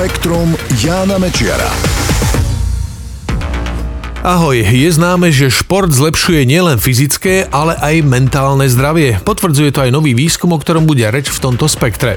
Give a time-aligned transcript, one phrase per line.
[0.00, 1.68] Spektrum Jána Mečiara.
[4.24, 9.20] Ahoj, je známe, že šport zlepšuje nielen fyzické, ale aj mentálne zdravie.
[9.20, 12.16] Potvrdzuje to aj nový výskum, o ktorom bude reč v tomto spektre.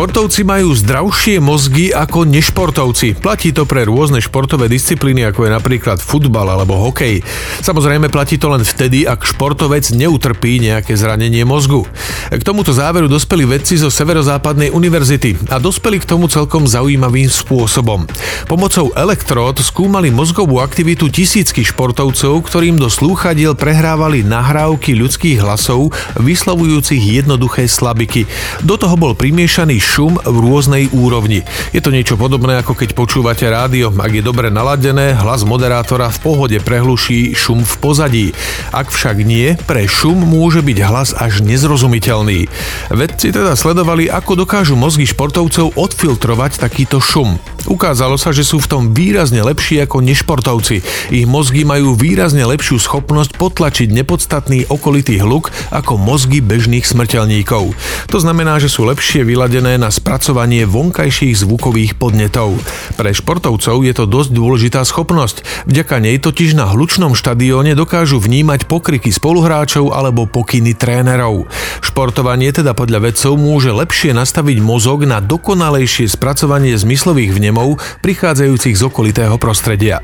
[0.00, 3.20] Športovci majú zdravšie mozgy ako nešportovci.
[3.20, 7.20] Platí to pre rôzne športové disciplíny, ako je napríklad futbal alebo hokej.
[7.60, 11.84] Samozrejme platí to len vtedy, ak športovec neutrpí nejaké zranenie mozgu.
[12.32, 18.08] K tomuto záveru dospeli vedci zo Severozápadnej univerzity a dospeli k tomu celkom zaujímavým spôsobom.
[18.48, 27.20] Pomocou elektród skúmali mozgovú aktivitu tisícky športovcov, ktorým do slúchadiel prehrávali nahrávky ľudských hlasov vyslovujúcich
[27.20, 28.24] jednoduché slabiky.
[28.64, 31.42] Do toho bol primiešaný šum v rôznej úrovni.
[31.74, 33.90] Je to niečo podobné ako keď počúvate rádio.
[33.98, 38.26] Ak je dobre naladené, hlas moderátora v pohode prehluší šum v pozadí.
[38.70, 42.46] Ak však nie, pre šum môže byť hlas až nezrozumiteľný.
[42.94, 47.42] Vedci teda sledovali, ako dokážu mozgy športovcov odfiltrovať takýto šum.
[47.68, 50.80] Ukázalo sa, že sú v tom výrazne lepší ako nešportovci.
[51.12, 57.76] Ich mozgy majú výrazne lepšiu schopnosť potlačiť nepodstatný okolitý hluk ako mozgy bežných smrteľníkov.
[58.08, 62.56] To znamená, že sú lepšie vyladené na spracovanie vonkajších zvukových podnetov.
[62.96, 65.66] Pre športovcov je to dosť dôležitá schopnosť.
[65.68, 71.50] Vďaka nej totiž na hlučnom štadióne dokážu vnímať pokriky spoluhráčov alebo pokyny trénerov.
[71.84, 78.82] Športovanie teda podľa vedcov môže lepšie nastaviť mozog na dokonalejšie spracovanie zmyslových vnemov prichádzajúcich z
[78.86, 79.98] okolitého prostredia.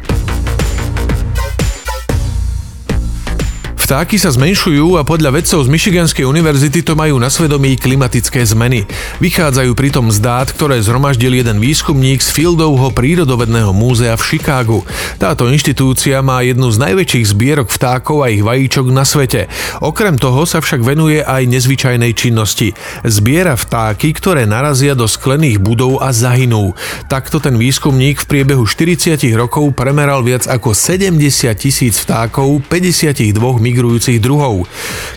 [3.87, 8.83] Vtáky sa zmenšujú a podľa vedcov z Michiganskej univerzity to majú na svedomí klimatické zmeny.
[9.23, 14.83] Vychádzajú pritom z dát, ktoré zhromaždil jeden výskumník z Fieldovho prírodovedného múzea v Chicagu.
[15.23, 19.47] Táto inštitúcia má jednu z najväčších zbierok vtákov a ich vajíčok na svete.
[19.79, 22.75] Okrem toho sa však venuje aj nezvyčajnej činnosti.
[23.07, 26.75] Zbiera vtáky, ktoré narazia do sklených budov a zahynú.
[27.07, 31.23] Takto ten výskumník v priebehu 40 rokov premeral viac ako 70
[31.55, 34.65] tisíc vtákov 52 migrantov migrujúcich druhov.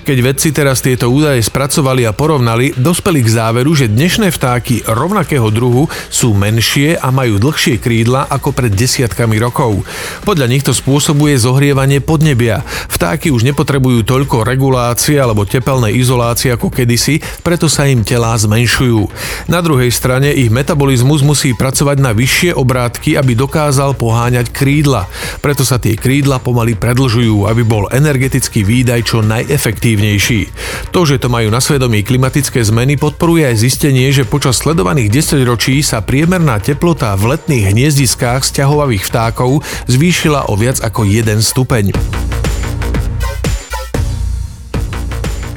[0.03, 5.47] Keď vedci teraz tieto údaje spracovali a porovnali, dospeli k záveru, že dnešné vtáky rovnakého
[5.47, 9.87] druhu sú menšie a majú dlhšie krídla ako pred desiatkami rokov.
[10.27, 12.67] Podľa nich to spôsobuje zohrievanie podnebia.
[12.91, 19.07] Vtáky už nepotrebujú toľko regulácie alebo tepelnej izolácie ako kedysi, preto sa im telá zmenšujú.
[19.47, 25.05] Na druhej strane ich metabolizmus musí pracovať na vyššie obrátky, aby dokázal poháňať krídla.
[25.39, 30.41] Preto sa tie krídla pomaly predlžujú, aby bol energeticky energetický výdaj čo najefektívnejší.
[30.89, 35.45] To, že to majú na svedomí klimatické zmeny, podporuje aj zistenie, že počas sledovaných 10
[35.45, 42.28] ročí sa priemerná teplota v letných hniezdiskách sťahovavých vtákov zvýšila o viac ako 1 stupeň.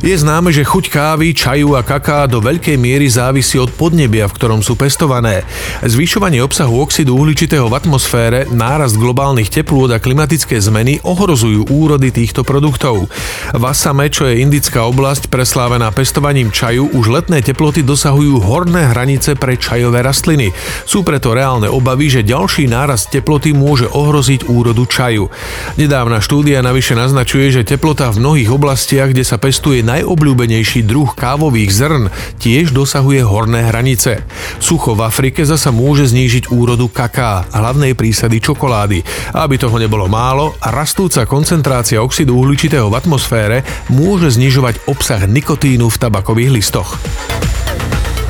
[0.02, 4.34] Je známe, že chuť kávy, čaju a kaká do veľkej miery závisí od podnebia, v
[4.34, 5.46] ktorom sú pestované.
[5.78, 12.42] Zvyšovanie obsahu oxidu uhličitého v atmosfére, nárast globálnych teplôt a klimatické zmeny ohrozujú úrody týchto
[12.42, 13.06] produktov.
[13.54, 19.38] V Asame, čo je indická oblasť preslávená pestovaním čaju, už letné teploty dosahujú horné hranice
[19.38, 20.50] pre čajové rastliny.
[20.82, 25.30] Sú preto reálne obavy, že ďalší nárast teploty môže ohroziť úrodu čaju.
[25.78, 31.70] Nedávna štúdia navyše naznačuje, že teplota v mnohých oblastiach, kde sa pestuje najobľúbenejší druh kávových
[31.70, 32.02] zrn
[32.40, 34.24] tiež dosahuje horné hranice.
[34.56, 39.04] Sucho v Afrike zasa môže znížiť úrodu kaká, hlavnej prísady čokolády.
[39.36, 43.56] Aby toho nebolo málo, rastúca koncentrácia oxidu uhličitého v atmosfére
[43.92, 46.96] môže znižovať obsah nikotínu v tabakových listoch.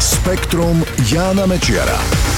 [0.02, 2.31] Spektrum Jána Mečiara.